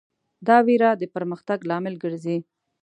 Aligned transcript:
دا 0.47 0.57
وېره 0.67 0.89
د 1.01 1.03
پرمختګ 1.15 1.59
لامل 1.69 1.95
ګرځي. 2.03 2.37